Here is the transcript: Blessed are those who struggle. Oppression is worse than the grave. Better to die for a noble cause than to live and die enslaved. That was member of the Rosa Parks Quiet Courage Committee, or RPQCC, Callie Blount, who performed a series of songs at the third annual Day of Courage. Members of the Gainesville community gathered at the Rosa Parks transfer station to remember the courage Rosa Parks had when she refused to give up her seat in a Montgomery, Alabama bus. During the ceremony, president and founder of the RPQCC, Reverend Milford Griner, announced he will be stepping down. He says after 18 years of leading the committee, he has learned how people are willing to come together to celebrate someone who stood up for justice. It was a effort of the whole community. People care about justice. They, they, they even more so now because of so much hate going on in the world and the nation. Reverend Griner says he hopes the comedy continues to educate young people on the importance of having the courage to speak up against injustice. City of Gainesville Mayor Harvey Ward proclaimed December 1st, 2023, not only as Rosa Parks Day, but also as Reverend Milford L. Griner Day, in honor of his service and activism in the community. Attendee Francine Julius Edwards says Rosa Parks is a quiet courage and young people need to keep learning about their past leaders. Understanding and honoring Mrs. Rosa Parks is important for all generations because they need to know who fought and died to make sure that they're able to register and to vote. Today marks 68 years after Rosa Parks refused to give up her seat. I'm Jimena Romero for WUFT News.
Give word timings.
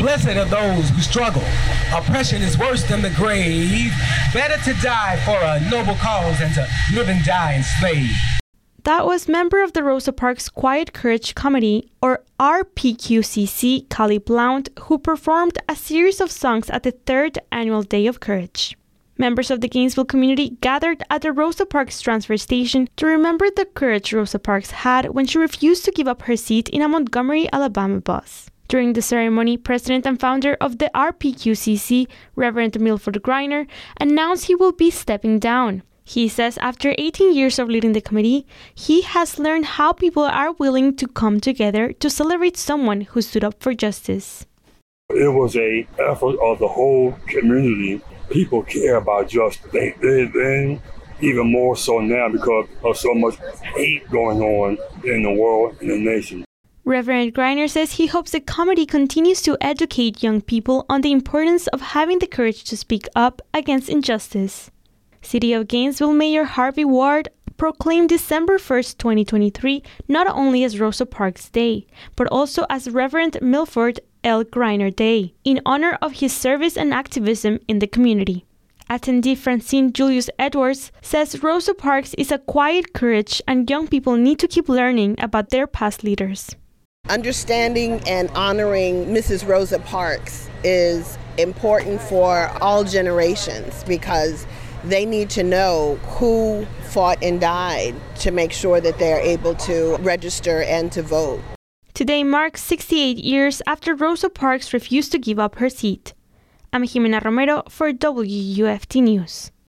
Blessed 0.00 0.28
are 0.28 0.46
those 0.46 0.88
who 0.88 1.02
struggle. 1.02 1.42
Oppression 1.94 2.40
is 2.40 2.56
worse 2.56 2.82
than 2.84 3.02
the 3.02 3.10
grave. 3.10 3.92
Better 4.32 4.56
to 4.64 4.72
die 4.80 5.20
for 5.26 5.36
a 5.36 5.60
noble 5.70 5.94
cause 5.96 6.38
than 6.38 6.54
to 6.54 6.66
live 6.94 7.10
and 7.10 7.22
die 7.22 7.56
enslaved. 7.56 8.14
That 8.84 9.04
was 9.04 9.28
member 9.28 9.62
of 9.62 9.74
the 9.74 9.82
Rosa 9.82 10.14
Parks 10.14 10.48
Quiet 10.48 10.94
Courage 10.94 11.34
Committee, 11.34 11.90
or 12.00 12.24
RPQCC, 12.40 13.90
Callie 13.90 14.16
Blount, 14.16 14.70
who 14.84 14.98
performed 14.98 15.58
a 15.68 15.76
series 15.76 16.18
of 16.18 16.30
songs 16.30 16.70
at 16.70 16.82
the 16.82 16.92
third 16.92 17.38
annual 17.52 17.82
Day 17.82 18.06
of 18.06 18.20
Courage. 18.20 18.78
Members 19.18 19.50
of 19.50 19.60
the 19.60 19.68
Gainesville 19.68 20.06
community 20.06 20.56
gathered 20.62 21.02
at 21.10 21.20
the 21.20 21.30
Rosa 21.30 21.66
Parks 21.66 22.00
transfer 22.00 22.38
station 22.38 22.88
to 22.96 23.04
remember 23.04 23.50
the 23.50 23.66
courage 23.66 24.14
Rosa 24.14 24.38
Parks 24.38 24.70
had 24.70 25.10
when 25.10 25.26
she 25.26 25.36
refused 25.36 25.84
to 25.84 25.90
give 25.90 26.08
up 26.08 26.22
her 26.22 26.36
seat 26.36 26.70
in 26.70 26.80
a 26.80 26.88
Montgomery, 26.88 27.50
Alabama 27.52 28.00
bus. 28.00 28.50
During 28.70 28.92
the 28.92 29.02
ceremony, 29.02 29.56
president 29.56 30.06
and 30.06 30.20
founder 30.20 30.56
of 30.60 30.78
the 30.78 30.92
RPQCC, 30.94 32.06
Reverend 32.36 32.78
Milford 32.78 33.20
Griner, 33.20 33.66
announced 33.98 34.44
he 34.44 34.54
will 34.54 34.70
be 34.70 34.92
stepping 34.92 35.40
down. 35.40 35.82
He 36.04 36.28
says 36.28 36.56
after 36.58 36.94
18 36.96 37.34
years 37.34 37.58
of 37.58 37.68
leading 37.68 37.94
the 37.94 38.00
committee, 38.00 38.46
he 38.72 39.00
has 39.02 39.40
learned 39.40 39.64
how 39.74 39.92
people 39.92 40.22
are 40.22 40.52
willing 40.52 40.94
to 40.98 41.08
come 41.08 41.40
together 41.40 41.92
to 41.94 42.08
celebrate 42.08 42.56
someone 42.56 43.00
who 43.00 43.20
stood 43.22 43.42
up 43.42 43.60
for 43.60 43.74
justice. 43.74 44.46
It 45.08 45.34
was 45.34 45.56
a 45.56 45.84
effort 45.98 46.38
of 46.40 46.60
the 46.60 46.68
whole 46.68 47.18
community. 47.26 48.00
People 48.30 48.62
care 48.62 48.98
about 48.98 49.30
justice. 49.30 49.68
They, 49.72 49.96
they, 50.00 50.26
they 50.26 50.80
even 51.22 51.50
more 51.50 51.74
so 51.74 51.98
now 51.98 52.28
because 52.28 52.68
of 52.84 52.96
so 52.96 53.14
much 53.14 53.34
hate 53.74 54.08
going 54.10 54.40
on 54.40 54.78
in 55.02 55.24
the 55.24 55.32
world 55.32 55.76
and 55.80 55.90
the 55.90 55.98
nation. 55.98 56.44
Reverend 56.84 57.34
Griner 57.34 57.68
says 57.68 57.92
he 57.92 58.06
hopes 58.06 58.30
the 58.30 58.40
comedy 58.40 58.86
continues 58.86 59.42
to 59.42 59.58
educate 59.60 60.22
young 60.22 60.40
people 60.40 60.86
on 60.88 61.02
the 61.02 61.12
importance 61.12 61.66
of 61.68 61.80
having 61.80 62.18
the 62.18 62.26
courage 62.26 62.64
to 62.64 62.76
speak 62.76 63.06
up 63.14 63.42
against 63.52 63.90
injustice. 63.90 64.70
City 65.20 65.52
of 65.52 65.68
Gainesville 65.68 66.14
Mayor 66.14 66.44
Harvey 66.44 66.86
Ward 66.86 67.28
proclaimed 67.58 68.08
December 68.08 68.56
1st, 68.56 68.96
2023, 68.96 69.82
not 70.08 70.26
only 70.26 70.64
as 70.64 70.80
Rosa 70.80 71.04
Parks 71.04 71.50
Day, 71.50 71.86
but 72.16 72.26
also 72.28 72.64
as 72.70 72.88
Reverend 72.88 73.36
Milford 73.42 74.00
L. 74.24 74.42
Griner 74.42 74.94
Day, 74.94 75.34
in 75.44 75.60
honor 75.66 75.98
of 76.00 76.12
his 76.14 76.32
service 76.32 76.78
and 76.78 76.94
activism 76.94 77.60
in 77.68 77.80
the 77.80 77.86
community. 77.86 78.46
Attendee 78.88 79.36
Francine 79.36 79.92
Julius 79.92 80.30
Edwards 80.38 80.90
says 81.02 81.42
Rosa 81.42 81.74
Parks 81.74 82.14
is 82.14 82.32
a 82.32 82.38
quiet 82.38 82.94
courage 82.94 83.42
and 83.46 83.68
young 83.68 83.86
people 83.86 84.16
need 84.16 84.38
to 84.38 84.48
keep 84.48 84.68
learning 84.68 85.16
about 85.20 85.50
their 85.50 85.66
past 85.66 86.02
leaders. 86.02 86.56
Understanding 87.10 88.00
and 88.06 88.30
honoring 88.36 89.06
Mrs. 89.06 89.44
Rosa 89.44 89.80
Parks 89.80 90.48
is 90.62 91.18
important 91.38 92.00
for 92.00 92.46
all 92.60 92.84
generations 92.84 93.82
because 93.82 94.46
they 94.84 95.04
need 95.04 95.28
to 95.30 95.42
know 95.42 95.96
who 96.04 96.64
fought 96.84 97.20
and 97.20 97.40
died 97.40 97.96
to 98.20 98.30
make 98.30 98.52
sure 98.52 98.80
that 98.80 99.00
they're 99.00 99.18
able 99.18 99.56
to 99.56 99.96
register 99.96 100.62
and 100.62 100.92
to 100.92 101.02
vote. 101.02 101.40
Today 101.94 102.22
marks 102.22 102.62
68 102.62 103.18
years 103.18 103.60
after 103.66 103.96
Rosa 103.96 104.30
Parks 104.30 104.72
refused 104.72 105.10
to 105.10 105.18
give 105.18 105.40
up 105.40 105.56
her 105.56 105.68
seat. 105.68 106.14
I'm 106.72 106.84
Jimena 106.84 107.24
Romero 107.24 107.64
for 107.68 107.92
WUFT 107.92 109.02
News. 109.02 109.50